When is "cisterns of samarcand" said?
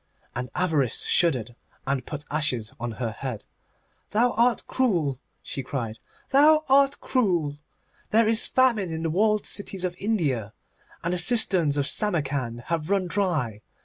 11.19-12.61